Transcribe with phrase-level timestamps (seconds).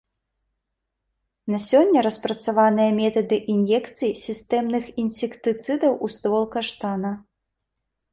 [1.55, 7.11] На сёння распрацаваныя метады ін'екцыі сістэмных інсектыцыдаў у ствол каштана.